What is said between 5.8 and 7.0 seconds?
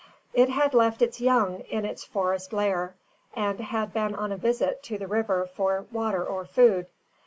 water or food.